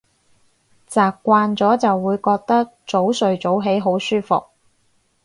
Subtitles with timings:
[0.89, 4.45] 習慣咗就會覺得早睡早起好舒服